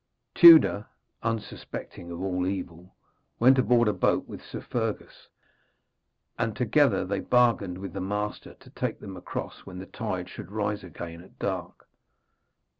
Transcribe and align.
Tewder, 0.33 0.87
unsuspecting 1.21 2.09
of 2.09 2.23
all 2.23 2.47
evil, 2.47 2.95
went 3.37 3.59
aboard 3.59 3.87
a 3.87 3.93
boat 3.93 4.27
with 4.27 4.43
Sir 4.43 4.59
Fergus, 4.59 5.27
and 6.39 6.55
together 6.55 7.05
they 7.05 7.19
bargained 7.19 7.77
with 7.77 7.93
the 7.93 8.01
master 8.01 8.55
to 8.55 8.71
take 8.71 8.99
them 8.99 9.15
across 9.15 9.59
when 9.67 9.77
the 9.77 9.85
tide 9.85 10.27
should 10.27 10.49
rise 10.51 10.83
again 10.83 11.21
at 11.21 11.37
dark. 11.37 11.87